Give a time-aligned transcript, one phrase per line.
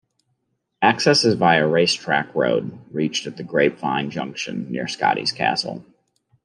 [0.81, 5.85] Access is via Racetrack Road, reached at the Grapevine Junction near Scotty's Castle.